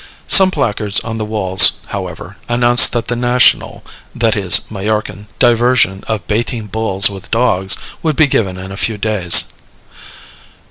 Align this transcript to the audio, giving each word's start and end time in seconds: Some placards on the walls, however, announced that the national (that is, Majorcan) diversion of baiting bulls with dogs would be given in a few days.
Some 0.25 0.49
placards 0.49 0.99
on 1.01 1.19
the 1.19 1.25
walls, 1.25 1.73
however, 1.89 2.35
announced 2.49 2.91
that 2.93 3.07
the 3.07 3.15
national 3.15 3.85
(that 4.15 4.35
is, 4.35 4.61
Majorcan) 4.71 5.27
diversion 5.37 6.03
of 6.07 6.25
baiting 6.25 6.65
bulls 6.65 7.07
with 7.07 7.29
dogs 7.29 7.77
would 8.01 8.15
be 8.15 8.25
given 8.25 8.57
in 8.57 8.71
a 8.71 8.77
few 8.77 8.97
days. 8.97 9.53